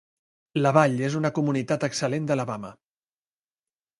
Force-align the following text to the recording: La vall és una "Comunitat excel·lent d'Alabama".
La 0.61 0.71
vall 0.77 0.95
és 1.07 1.17
una 1.19 1.31
"Comunitat 1.35 1.85
excel·lent 1.87 2.25
d'Alabama". 2.31 2.75